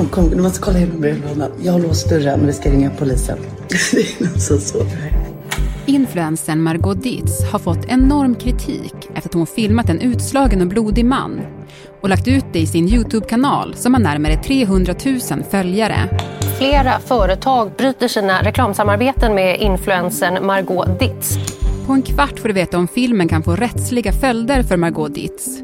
[0.00, 1.50] kom, kom, du måste kolla in brevlådan.
[1.62, 3.38] Jag har låst dörren, vi ska ringa polisen.
[3.68, 4.86] det är något så svårt.
[5.86, 11.04] Influensen Margot Dietz har fått enorm kritik efter att hon filmat en utslagen och blodig
[11.04, 11.40] man
[12.00, 15.20] och lagt ut det i sin Youtube-kanal som har närmare 300 000
[15.50, 15.96] följare.
[16.58, 21.38] Flera företag bryter sina reklamsamarbeten med influensen Margot Dietz.
[21.86, 25.60] På en kvart får du veta om filmen kan få rättsliga följder för Margot Dietz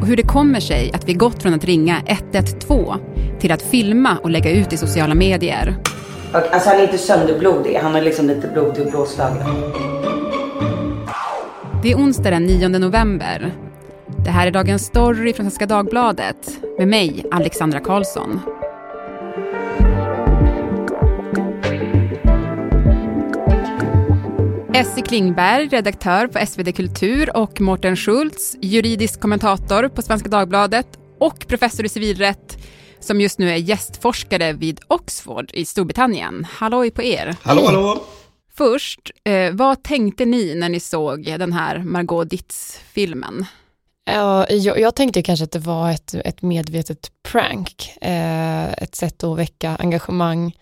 [0.00, 3.11] och hur det kommer sig att vi gått från att ringa 112
[3.42, 5.76] till att filma och lägga ut i sociala medier.
[6.32, 9.46] Alltså han är inte sönderblodig, han är liksom lite blodig och blåslagen.
[11.82, 13.52] Det är onsdag den 9 november.
[14.24, 18.40] Det här är Dagens Story från Svenska Dagbladet med mig, Alexandra Karlsson.
[24.74, 30.86] Essie Klingberg, redaktör på SvD Kultur och Mårten Schultz, juridisk kommentator på Svenska Dagbladet
[31.18, 32.58] och professor i civilrätt
[33.04, 36.46] som just nu är gästforskare vid Oxford i Storbritannien.
[36.50, 37.36] Halloj på er!
[37.42, 38.04] Hallå, hallå!
[38.54, 43.46] Först, eh, vad tänkte ni när ni såg den här Margot Dietz-filmen?
[44.04, 49.24] Ja, jag, jag, tänkte kanske att det var ett, ett medvetet prank, eh, ett sätt
[49.24, 50.56] att väcka engagemang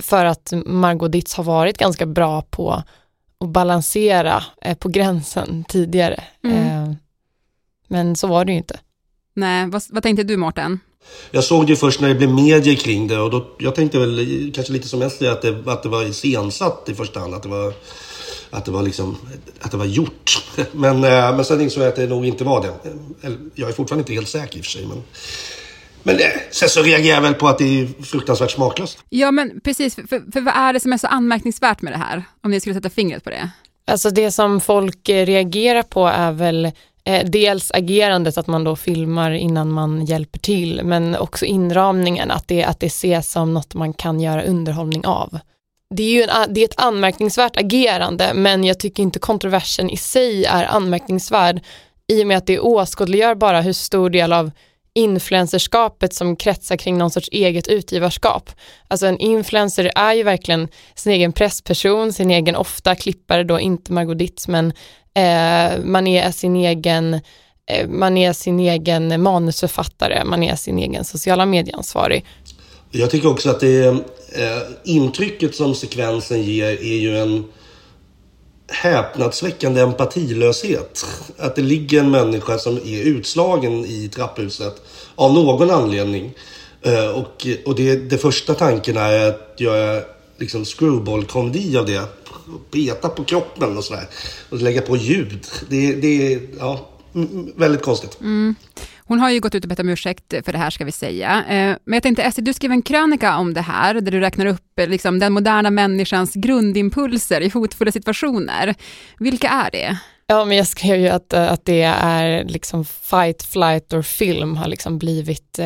[0.00, 2.82] för att Margot Dietz har varit ganska bra på
[3.40, 6.24] att balansera eh, på gränsen tidigare.
[6.44, 6.56] Mm.
[6.56, 6.94] Eh,
[7.88, 8.78] men så var det ju inte.
[9.38, 10.80] Nej, vad, vad tänkte du Mårten?
[11.30, 14.52] Jag såg det först när det blev medier kring det och då, jag tänkte väl
[14.54, 17.34] kanske lite som Estrid att det, att det var iscensatt i första hand.
[17.34, 17.72] Att det var,
[18.50, 19.16] att det var liksom,
[19.60, 20.44] att det var gjort.
[20.72, 22.72] Men, eh, men sen insåg jag att det nog inte var det.
[23.54, 24.86] Jag är fortfarande inte helt säker i och för sig.
[24.86, 25.02] Men,
[26.02, 28.98] men eh, sen så reagerar jag väl på att det är fruktansvärt smaklöst.
[29.08, 29.94] Ja, men precis.
[29.94, 32.24] För, för vad är det som är så anmärkningsvärt med det här?
[32.42, 33.50] Om ni skulle sätta fingret på det.
[33.86, 36.72] Alltså det som folk reagerar på är väl
[37.08, 42.48] Eh, dels agerandet, att man då filmar innan man hjälper till, men också inramningen, att
[42.48, 45.38] det, att det ses som något man kan göra underhållning av.
[45.94, 49.96] Det är ju en, det är ett anmärkningsvärt agerande, men jag tycker inte kontroversen i
[49.96, 51.60] sig är anmärkningsvärd,
[52.08, 54.50] i och med att det åskådliggör bara hur stor del av
[54.94, 58.50] influencerskapet som kretsar kring någon sorts eget utgivarskap.
[58.88, 63.92] Alltså en influencer är ju verkligen sin egen pressperson, sin egen ofta klippare då, inte
[63.92, 64.72] Margot Dietz, men
[65.18, 67.14] Eh, man är sin egen
[67.66, 72.24] eh, man är sin egen manusförfattare, man är sin egen sociala medieansvarig.
[72.90, 77.44] Jag tycker också att det eh, intrycket som sekvensen ger är ju en
[78.68, 81.06] häpnadsväckande empatilöshet.
[81.38, 84.82] Att det ligger en människa som är utslagen i trapphuset
[85.14, 86.32] av någon anledning.
[86.82, 90.02] Eh, och och det, det första tanken är att göra
[90.38, 92.02] liksom screwball-komedi av det
[92.70, 94.08] peta på kroppen och sådär.
[94.50, 95.46] Och lägga på ljud.
[95.68, 96.88] Det, det är ja,
[97.56, 98.20] väldigt konstigt.
[98.20, 98.54] Mm.
[99.08, 101.44] Hon har ju gått ut och bett om ursäkt för det här ska vi säga.
[101.48, 104.46] Eh, men jag tänkte Essie, du skrev en krönika om det här, där du räknar
[104.46, 108.74] upp eh, liksom, den moderna människans grundimpulser i hotfulla situationer.
[109.18, 109.98] Vilka är det?
[110.26, 114.56] Ja, men jag skrev ju att, eh, att det är liksom fight, flight or film
[114.56, 115.58] har liksom blivit,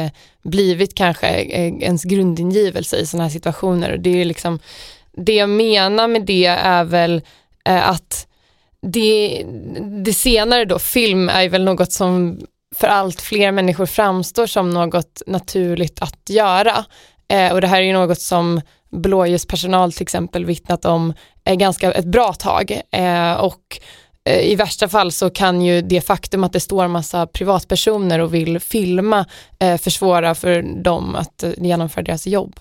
[0.42, 3.92] blivit kanske ens grundingivelse i sådana här situationer.
[3.92, 4.58] Och det är liksom
[5.16, 7.22] det jag menar med det är väl
[7.64, 8.26] eh, att
[8.82, 9.44] det,
[10.04, 12.40] det senare då, film är väl något som
[12.76, 16.84] för allt fler människor framstår som något naturligt att göra.
[17.28, 21.14] Eh, och det här är ju något som blåljuspersonal till exempel vittnat om
[21.44, 22.80] är ganska ett bra tag.
[22.90, 23.80] Eh, och
[24.24, 28.34] eh, i värsta fall så kan ju det faktum att det står massa privatpersoner och
[28.34, 29.26] vill filma
[29.58, 32.60] eh, försvåra för dem att genomföra deras jobb.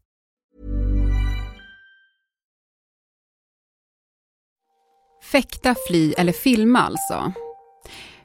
[5.31, 7.33] Fäkta, fly eller filma alltså.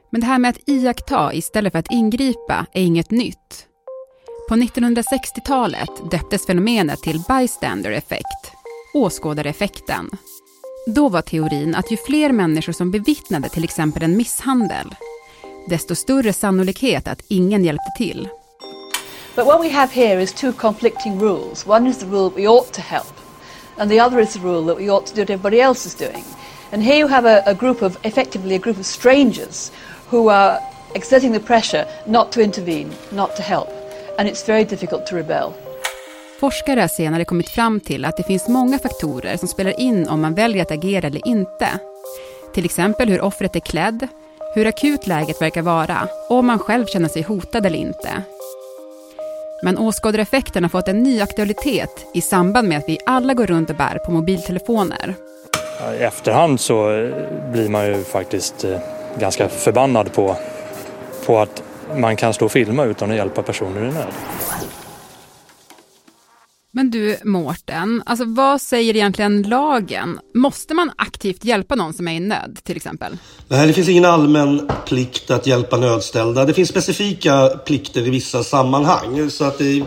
[0.09, 3.65] Men det här med att iaktta istället för att ingripa är inget nytt.
[4.49, 8.51] På 1960-talet döptes fenomenet till bystander effect,
[8.93, 10.09] åskådareffekten.
[10.87, 14.95] Då var teorin att ju fler människor som bevittnade till exempel en misshandel,
[15.69, 18.29] desto större sannolikhet att ingen hjälpte till.
[19.35, 21.67] But what we have here is two conflicting rules.
[21.67, 23.13] One is the rule we ought to help,
[23.77, 25.95] and the other is the rule that we ought to do what everybody else is
[25.95, 26.23] doing.
[26.71, 29.71] And here you have a, a group of, effectively a group of strangers
[30.09, 30.59] who are
[30.95, 33.69] exerting the pressure not to intervene, not to help.
[34.17, 35.53] And it's very difficult to rebel.
[36.39, 40.21] Forskare har senare kommit fram till att det finns många faktorer som spelar in om
[40.21, 41.67] man väljer att agera eller inte.
[42.53, 44.07] Till exempel hur offret är klädd,
[44.55, 48.09] hur akut läget verkar vara och om man själv känner sig hotad eller inte.
[49.63, 53.69] Men åskådareffekten har fått en ny aktualitet i samband med att vi alla går runt
[53.69, 55.15] och bär på mobiltelefoner.
[55.79, 56.87] I efterhand så
[57.51, 58.79] blir man ju faktiskt eh,
[59.19, 60.37] ganska förbannad på,
[61.25, 61.63] på att
[61.95, 64.13] man kan stå och filma utan att hjälpa personer i nöd.
[66.71, 70.19] Men du Mårten, alltså vad säger egentligen lagen?
[70.33, 73.17] Måste man aktivt hjälpa någon som är i nöd till exempel?
[73.47, 76.45] Nej, det finns ingen allmän plikt att hjälpa nödställda.
[76.45, 79.29] Det finns specifika plikter i vissa sammanhang.
[79.29, 79.83] Så att det,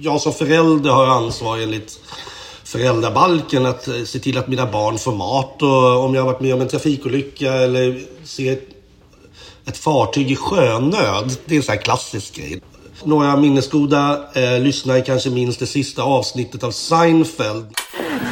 [0.00, 1.98] jag som förälder har ansvar enligt
[2.72, 6.40] föräldrabalken att eh, se till att mina barn får mat och om jag har varit
[6.40, 8.58] med om en trafikolycka eller ser
[9.64, 11.36] ett fartyg i sjönöd.
[11.44, 12.60] Det är en sån här klassisk grej.
[13.04, 17.66] Några minnesgoda eh, lyssnare kanske minns det sista avsnittet av Seinfeld.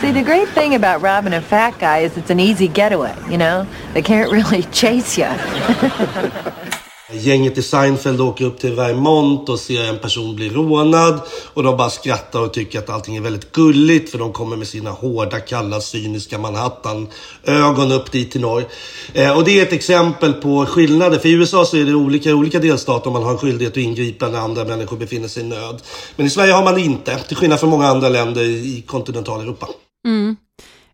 [0.01, 3.37] See, the great thing about robbing a fat guy is it's an easy getaway, you
[3.37, 3.67] know?
[3.93, 5.29] They can't really chase you.
[7.13, 11.21] Gänget i Seinfeld åker upp till Vermont och ser en person bli rånad.
[11.55, 14.11] Och de bara skrattar och tycker att allting är väldigt gulligt.
[14.11, 18.65] För de kommer med sina hårda, kalla, cyniska Manhattan-ögon upp dit till norr.
[19.13, 21.19] Eh, och det är ett exempel på skillnader.
[21.19, 23.77] För i USA så är det olika i olika delstater man har en skyldighet att
[23.77, 25.83] ingripa när andra människor befinner sig i nöd.
[26.17, 27.19] Men i Sverige har man det inte.
[27.19, 29.69] Till skillnad från många andra länder i kontinentaleuropa.
[30.07, 30.37] Mm.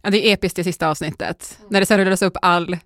[0.02, 1.58] Ja, det är episkt det sista avsnittet.
[1.70, 2.76] När det sen rullas upp all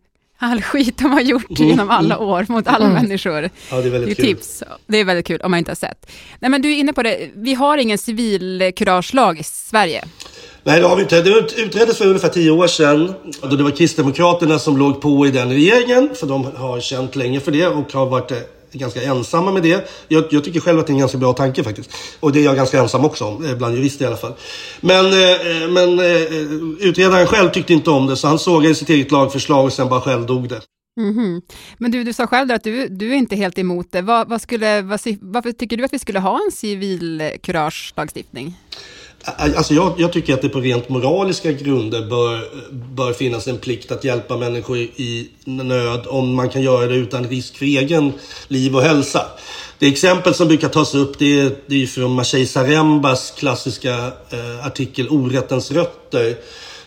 [0.42, 1.68] all skit de har gjort mm.
[1.68, 2.28] genom alla mm.
[2.28, 3.02] år mot alla mm.
[3.02, 3.50] människor.
[3.70, 4.36] Ja, det är väldigt det är kul.
[4.36, 4.62] Tips.
[4.86, 6.10] Det är väldigt kul om man inte har sett.
[6.38, 10.04] Nej, men du är inne på det, vi har ingen civilkuragelag i Sverige.
[10.62, 11.22] Nej, det har vi inte.
[11.22, 13.14] Det utreddes för ungefär tio år sedan.
[13.42, 16.10] Då det var Kristdemokraterna som låg på i den regeringen.
[16.14, 18.32] För de har känt länge för det och har varit
[18.72, 19.90] ganska ensamma med det.
[20.08, 21.90] Jag, jag, tycker själv att det är en ganska bra tanke faktiskt.
[22.20, 24.34] Och det är jag ganska ensam också om, eh, bland jurister i alla fall.
[24.80, 26.22] Men, eh, eh men eh, eh,
[26.80, 30.00] utredaren själv tyckte inte om det, så han sågade sitt eget lagförslag och sen bara
[30.00, 30.60] själv dog det.
[31.00, 31.42] Mm -hmm.
[31.78, 34.02] Men du, du sa själv att du, du är inte helt emot det.
[34.02, 38.54] Vad, vad skulle, vad, varför tycker du att vi skulle ha en civilkuragelagstiftning?
[39.24, 43.92] Alltså jag, jag, tycker att det på rent moraliska grunder bör, bör finnas en plikt
[43.92, 48.12] att hjälpa människor i nöd om man kan göra det utan risk för egen
[48.48, 49.26] liv och hälsa.
[49.78, 53.94] Det exempel som brukar tas upp det är, det är från Maciej Zarembas klassiska
[54.30, 56.36] eh, artikel Orättens rötter.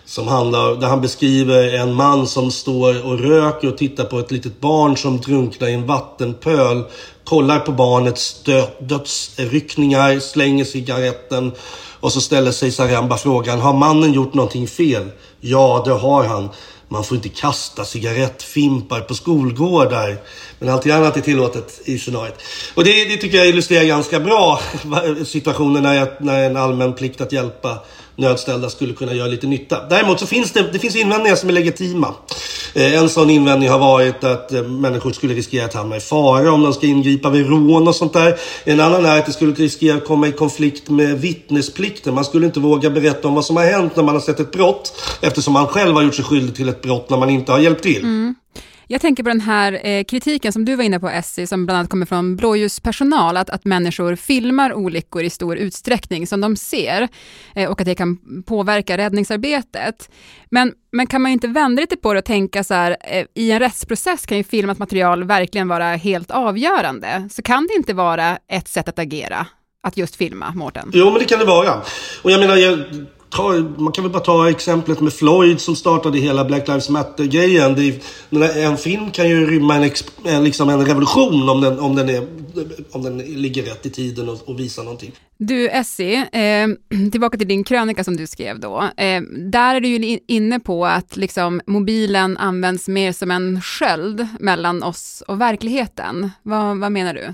[0.05, 4.31] Som handlar, där han beskriver en man som står och röker och tittar på ett
[4.31, 6.83] litet barn som drunknar i en vattenpöl.
[7.23, 11.51] Kollar på barnets dö, dödsryckningar, slänger cigaretten
[11.99, 15.11] och så ställer sig Saramba frågan, har mannen gjort någonting fel?
[15.39, 16.49] Ja, det har han.
[16.93, 20.17] Man får inte kasta cigarettfimpar på skolgårdar.
[20.59, 22.35] Men allt annat är tillåtet i scenariot.
[22.75, 24.59] Och det, det tycker jag illustrerar ganska bra
[25.25, 27.79] situationen när, när en allmän plikt att hjälpa
[28.15, 29.87] nödställda skulle kunna göra lite nytta.
[29.89, 32.13] Däremot så finns det, det finns invändningar som är legitima.
[32.73, 36.51] Eh, en sån invändning har varit att eh, människor skulle riskera att hamna i fara
[36.51, 38.39] om de ska ingripa vid rån och sånt där.
[38.63, 42.13] En annan är att det skulle riskera att komma i konflikt med vittnesplikten.
[42.13, 44.51] Man skulle inte våga berätta om vad som har hänt när man har sett ett
[44.51, 47.59] brott eftersom man själv har gjort sig skyldig till ett brott när man inte har
[47.59, 48.01] hjälpt till.
[48.01, 48.35] Mm.
[48.87, 51.77] Jag tänker på den här eh, kritiken som du var inne på Essie, som bland
[51.77, 57.07] annat kommer från blåljuspersonal, att, att människor filmar olyckor i stor utsträckning som de ser
[57.55, 60.09] eh, och att det kan påverka räddningsarbetet.
[60.49, 63.51] Men, men kan man inte vända lite på det och tänka så här, eh, i
[63.51, 67.29] en rättsprocess kan ju filmat material verkligen vara helt avgörande.
[67.31, 69.47] Så kan det inte vara ett sätt att agera,
[69.83, 70.91] att just filma, Mårten?
[70.93, 71.81] Jo, men det kan det vara.
[72.21, 72.79] Och jag menar, jag
[73.33, 77.99] ta, man kan väl bara ta exemplet med Floyd som startade hela Black Lives Matter-grejen.
[78.55, 79.91] En film kan ju rymma en,
[80.25, 82.27] en, liksom en revolution om den, om, den är,
[82.91, 85.11] om den ligger rätt i tiden och, och visar någonting.
[85.37, 86.67] Du Essie, eh,
[87.11, 88.89] tillbaka till din krönika som du skrev då.
[88.97, 89.21] Eh,
[89.51, 94.83] där är du ju inne på att liksom, mobilen används mer som en sköld mellan
[94.83, 96.29] oss och verkligheten.
[96.43, 97.33] Va, vad menar du?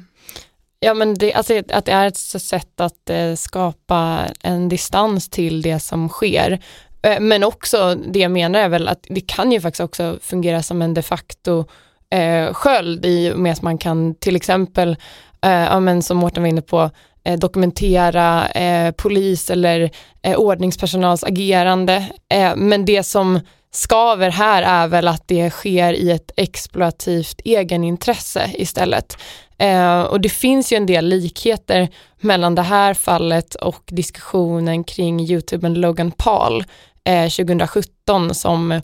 [0.80, 5.62] Ja, men det, alltså, att det är ett sätt att eh, skapa en distans till
[5.62, 6.60] det som sker.
[7.02, 10.64] Eh, men också, det jag menar är väl att det kan ju faktiskt också fungera
[10.64, 11.66] som en de facto
[12.12, 14.96] eh, sköld i och med att man kan till exempel,
[15.42, 16.90] eh, ja, men som Mårten var inne på,
[17.24, 22.06] eh, dokumentera eh, polis eller eh, ordningspersonals agerande.
[22.30, 23.40] Eh, men det som
[23.72, 29.18] skaver här är väl att det sker i ett exploativt egenintresse istället.
[29.58, 35.20] Eh, och det finns ju en del likheter mellan det här fallet och diskussionen kring
[35.20, 36.64] youtubern Logan Paul
[37.04, 38.82] eh, 2017 som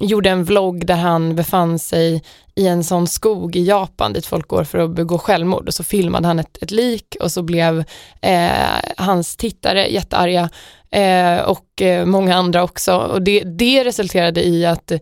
[0.00, 2.22] gjorde en vlogg där han befann sig
[2.54, 5.84] i en sån skog i Japan dit folk går för att begå självmord och så
[5.84, 7.84] filmade han ett, ett lik och så blev
[8.20, 8.50] eh,
[8.96, 10.48] hans tittare jättearga
[10.96, 14.92] eh, och eh, många andra också och det, det resulterade i att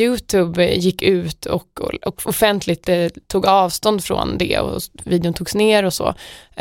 [0.00, 5.84] Youtube gick ut och, och, offentligt eh, tog avstånd från det och videon togs ner
[5.84, 6.08] och så.
[6.08, 6.14] Eh,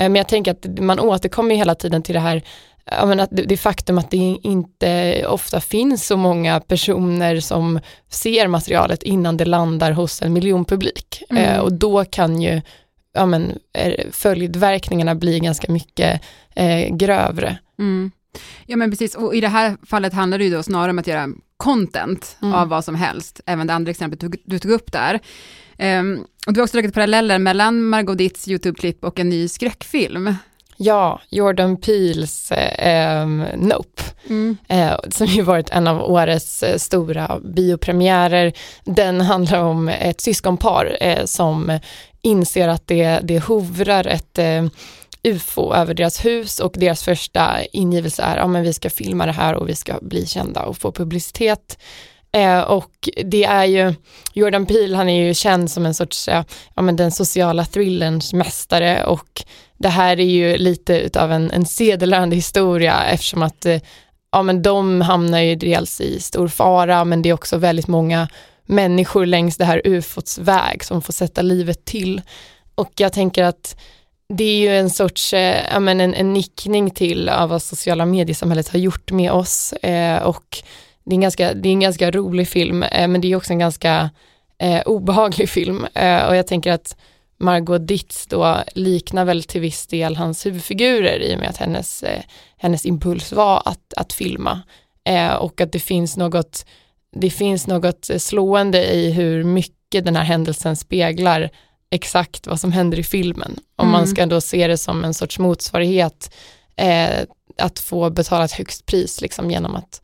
[0.09, 2.43] men jag tänker att man återkommer hela tiden till det här
[2.87, 9.37] att det, faktum att det inte ofta finns så många personer som ser materialet innan
[9.37, 11.23] det landar hos en miljonpublik.
[11.29, 11.61] Mm.
[11.61, 12.61] Och då kan ju
[13.13, 13.59] ja, men,
[14.11, 16.21] följdverkningarna bli ganska mycket
[16.55, 17.57] eh, grövre.
[17.79, 18.11] Mm.
[18.65, 21.07] Ja men precis, och i det här fallet handlar det ju då snarare om att
[21.07, 22.53] göra content mm.
[22.53, 25.19] av vad som helst, även det andra exemplet du, du tog upp där.
[25.99, 30.35] Um, och du har också dragit paralleller mellan Margot Ditts YouTube-klipp och en ny skräckfilm.
[30.77, 34.57] Ja, Jordan Peels eh, Nope, mm.
[34.67, 38.53] eh, som ju varit en av årets eh, stora biopremiärer.
[38.83, 41.79] Den handlar om ett syskonpar eh, som
[42.21, 44.65] inser att det, det hovrar ett eh,
[45.23, 49.31] ufo över deras hus och deras första ingivelse är, ja men vi ska filma det
[49.31, 51.77] här och vi ska bli kända och få publicitet.
[52.31, 53.93] Eh, och det är ju,
[54.33, 56.27] Jordan Peele han är ju känd som en sorts,
[56.73, 59.43] ja men den sociala thrillerns mästare och
[59.77, 63.81] det här är ju lite utav en, en sedelärande historia eftersom att eh,
[64.31, 68.27] ja, men de hamnar ju dels i stor fara men det är också väldigt många
[68.65, 72.21] människor längs det här ufots väg som får sätta livet till.
[72.75, 73.81] Och jag tänker att
[74.29, 78.05] det är ju en sorts, eh, ja, men en, en nickning till av vad sociala
[78.05, 80.57] mediesamhället har gjort med oss eh, och
[81.05, 83.53] det är, en ganska, det är en ganska rolig film eh, men det är också
[83.53, 84.09] en ganska
[84.57, 86.97] eh, obehaglig film eh, och jag tänker att
[87.37, 92.03] Margot Ditz då liknar väl till viss del hans huvudfigurer i och med att hennes,
[92.03, 92.21] eh,
[92.57, 94.61] hennes impuls var att, att filma.
[95.03, 96.65] Eh, och att det finns något
[97.17, 101.49] det finns något slående i hur mycket den här händelsen speglar
[101.89, 103.59] exakt vad som händer i filmen.
[103.75, 103.91] Om mm.
[103.91, 106.35] man ska då se det som en sorts motsvarighet
[106.75, 107.19] eh,
[107.57, 110.01] att få betala ett högst pris liksom genom att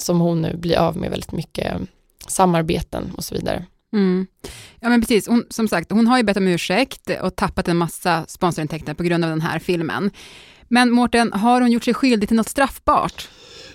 [0.00, 1.80] som hon nu blir av med väldigt mycket
[2.26, 3.64] samarbeten och så vidare.
[3.92, 4.26] Mm.
[4.80, 7.76] Ja men precis, hon, som sagt hon har ju bett om ursäkt och tappat en
[7.76, 10.10] massa sponsorintäkter på grund av den här filmen.
[10.68, 13.28] Men Mårten, har hon gjort sig skyldig till något straffbart?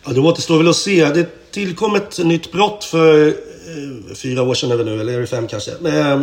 [0.06, 1.06] Ja, det återstår väl att se.
[1.06, 5.28] Det tillkom ett nytt brott för eh, fyra år sedan eller nu, eller är det
[5.28, 6.22] fem kanske, eh,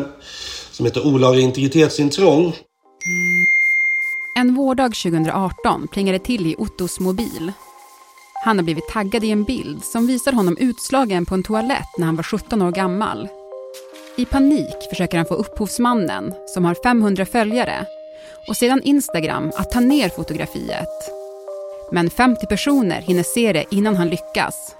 [0.72, 2.56] som heter olaga integritetsintrång.
[4.38, 7.52] En vårdag 2018 plingade till i Ottos mobil.
[8.44, 12.06] Han har blivit taggad i en bild som visar honom utslagen på en toalett när
[12.06, 13.28] han var 17 år gammal.
[14.18, 17.86] I panik försöker han få upphovsmannen, som har 500 följare,
[18.48, 21.10] och sedan Instagram att ta ner fotografiet.
[21.92, 24.76] Men 50 personer hinner se det innan han lyckas.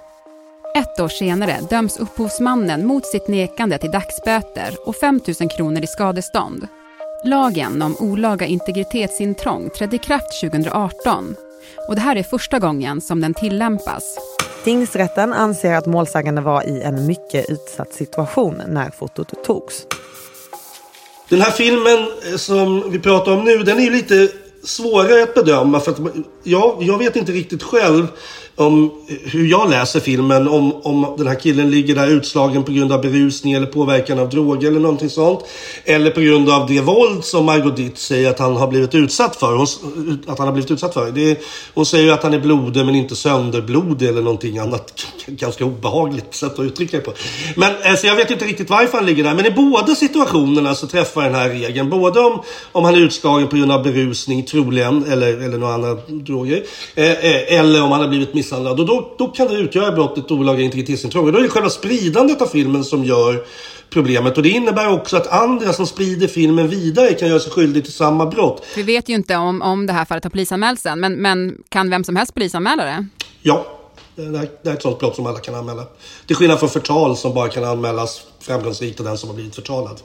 [0.77, 5.87] Ett år senare döms upphovsmannen mot sitt nekande till dagsböter och 5 000 kronor i
[5.87, 6.69] skadestånd.
[7.25, 11.35] Lagen om olaga integritetsintrång trädde i kraft 2018
[11.89, 14.19] och det här är första gången som den tillämpas.
[14.65, 19.87] Tingsrätten anser att målsägande var i en mycket utsatt situation när fotot togs.
[21.29, 21.99] Den här filmen
[22.31, 24.29] eh, som vi pratar om nu, den är lite
[24.65, 25.81] svårare att bedöma.
[25.81, 25.99] För att
[26.43, 28.07] jag, jag vet inte riktigt själv
[28.59, 30.49] om hur jag läser filmen.
[30.49, 34.29] Om, om den här killen ligger där utslagen på grund av berusning eller påverkan av
[34.29, 35.41] droger eller någonting sånt.
[35.85, 39.37] Eller på grund av det våld som Margot Ditt säger att han har blivit utsatt
[39.37, 39.57] för.
[39.57, 39.67] Hon,
[40.27, 41.11] att han har blivit utsatt för.
[41.11, 41.41] Det,
[41.75, 45.07] hon säger att han är blodig men inte sönderblodig eller någonting annat.
[45.27, 47.13] Ganska obehagligt sätt att uttrycka det på.
[47.57, 49.35] Men alltså, jag vet inte riktigt varför han ligger där.
[49.35, 51.91] Men i båda situationerna så träffar den här regeln.
[51.91, 55.95] Både om, om han är utslagen på grund av berusning troligen eller, eller några andra
[56.07, 56.63] droger.
[56.95, 58.81] Eh, eh, eller om han har blivit miss misshandlad.
[58.81, 61.27] Och då, då kan det utgöra brottet olaga integritetsintrång.
[61.27, 63.45] Och då är det själva spridandet av filmen som gör
[63.91, 64.37] problemet.
[64.37, 67.93] Och det innebär också att andra som sprider filmen vidare kan göra sig skyldig till
[67.93, 68.67] samma brott.
[68.77, 71.91] Vi vet ju inte om, om det här fallet har polisanmälts än, men, men kan
[71.91, 73.07] vem som helst polisanmäla det?
[73.43, 73.67] Ja,
[74.15, 75.85] det är ett sånt brott som alla kan anmäla.
[76.27, 80.01] Till skillnad från förtal som bara kan anmälas framgångsrikt av den som har blivit förtalad.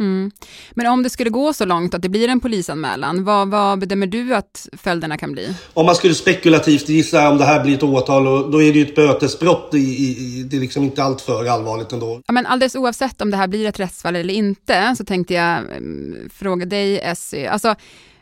[0.00, 0.30] Mm.
[0.70, 4.06] Men om det skulle gå så långt att det blir en polisanmälan, vad, vad bedömer
[4.06, 5.54] du att följderna kan bli?
[5.74, 8.84] Om man skulle spekulativt gissa om det här blir ett åtal, då är det ju
[8.84, 9.74] ett bötesbrott.
[9.74, 12.22] I, i, det är liksom inte allt för allvarligt ändå.
[12.26, 15.58] Ja, men alldeles oavsett om det här blir ett rättsfall eller inte, så tänkte jag
[15.58, 17.50] mm, fråga dig, Essie.
[17.50, 17.74] Alltså,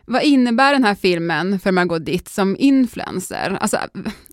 [0.05, 3.59] vad innebär den här filmen för Margot Ditt som influencer?
[3.61, 3.77] Alltså,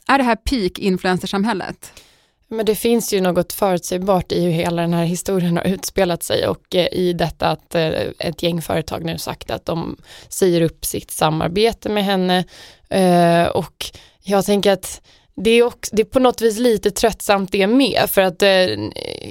[0.08, 1.91] är det här peak influencersamhället?
[2.50, 6.48] Men det finns ju något förutsägbart i hur hela den här historien har utspelat sig
[6.48, 7.89] och eh, i detta att eh,
[8.20, 9.98] ett gäng företag nu sagt att de
[10.30, 12.44] säger upp sitt samarbete med henne.
[12.89, 13.86] Eh, och
[14.24, 15.01] jag tänker att
[15.41, 18.67] det är, också, det är på något vis lite tröttsamt det med för att eh,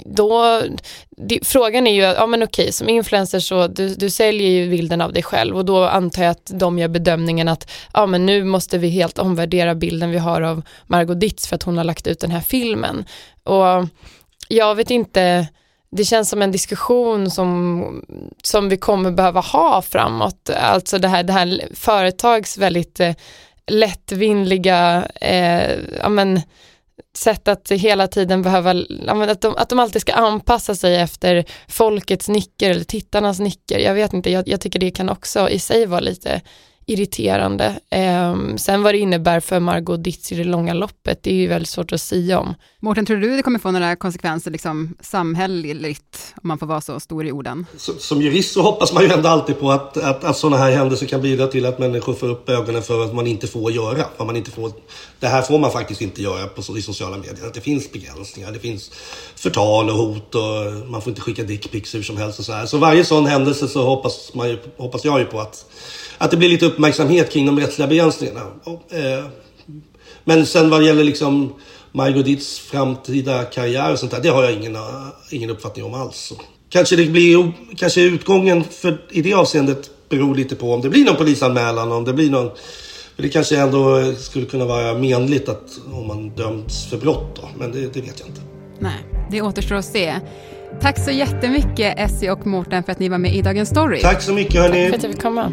[0.04, 0.62] då,
[1.16, 5.00] det, frågan är ju, ja men okej som influencer så du, du säljer ju bilden
[5.00, 8.44] av dig själv och då antar jag att de gör bedömningen att ja men nu
[8.44, 12.06] måste vi helt omvärdera bilden vi har av Margot Ditz för att hon har lagt
[12.06, 13.04] ut den här filmen
[13.44, 13.88] och
[14.48, 15.48] jag vet inte
[15.90, 18.04] det känns som en diskussion som,
[18.42, 20.50] som vi kommer behöva ha framåt.
[20.50, 23.12] Alltså det här, det här företags väldigt eh,
[23.66, 26.40] lättvinliga eh, ja, men,
[27.16, 28.70] sätt att hela tiden behöva,
[29.08, 33.78] att de, att de alltid ska anpassa sig efter folkets nicker eller tittarnas nicker.
[33.78, 36.40] Jag vet inte, jag, jag tycker det kan också i sig vara lite
[36.86, 37.80] irriterande.
[37.90, 41.46] Eh, sen vad det innebär för Margot Ditz i det långa loppet, det är ju
[41.46, 42.54] väldigt svårt att säga om.
[42.80, 47.00] Mårten, tror du det kommer få några konsekvenser liksom, samhälleligt, om man får vara så
[47.00, 47.66] stor i orden?
[47.76, 50.70] Som, som jurist så hoppas man ju ändå alltid på att, att, att sådana här
[50.70, 54.04] händelser kan bidra till att människor får upp ögonen för vad man inte får göra.
[54.16, 54.72] Vad man inte får,
[55.20, 57.46] det här får man faktiskt inte göra på, i sociala medier.
[57.46, 58.90] Att det finns begränsningar, det finns
[59.36, 62.66] förtal och hot och man får inte skicka dickpics hur som helst och så här.
[62.66, 65.64] Så varje sån händelse så hoppas, man ju, hoppas jag ju på att
[66.18, 68.40] att det blir lite uppmärksamhet kring de rättsliga begränsningarna.
[68.90, 69.24] Eh,
[70.24, 71.52] men sen vad gäller liksom
[71.92, 74.76] Margot Ditts framtida karriär och sånt där, det har jag ingen,
[75.30, 76.32] ingen uppfattning om alls.
[76.68, 81.04] Kanske det blir, kanske utgången för, i det avseendet beror lite på om det blir
[81.04, 82.50] någon polisanmälan, om det blir någon
[83.16, 87.48] för det kanske ändå skulle kunna vara menligt att om man döms för brott då,
[87.58, 88.40] men det, det vet jag inte.
[88.78, 90.14] Nej, det återstår att se.
[90.80, 94.00] Tack så jättemycket Essie och Mårten för att ni var med i Dagens Story.
[94.00, 94.82] Tack så mycket hörni.
[94.82, 95.52] Tack för att jag fick komma.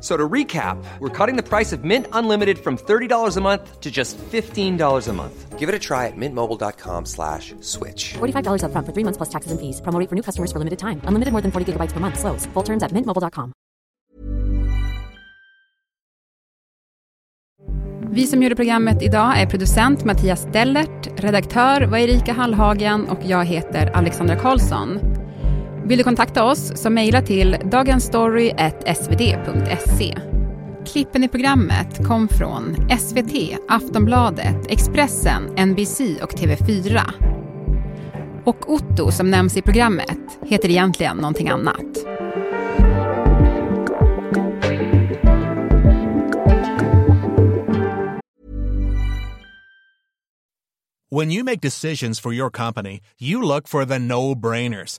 [0.00, 3.90] So to recap, we're cutting the price of Mint Unlimited from $30 a month to
[3.90, 5.58] just $15 a month.
[5.58, 8.14] Give it a try at mintmobile.com slash switch.
[8.18, 9.80] $45 up front for three months plus taxes and fees.
[9.80, 11.00] Promo for new customers for limited time.
[11.02, 12.20] Unlimited more than 40 gigabytes per month.
[12.20, 12.46] Slows.
[12.54, 13.52] Full terms at mintmobile.com.
[18.10, 23.44] Vi som gjorde programmet idag är producent Mattias Stellert, redaktör var Erika Hallhagen och jag
[23.44, 25.17] heter Alexandra Karlsson.
[25.88, 30.18] Vill du kontakta oss så mejla till dagensstory.svd.se.
[30.86, 37.00] Klippen i programmet kom från SVT, Aftonbladet, Expressen, NBC och TV4.
[38.44, 41.84] Och Otto, som nämns i programmet, heter egentligen någonting annat.
[51.10, 54.98] When you make decisions for your company, you look for the no-brainers.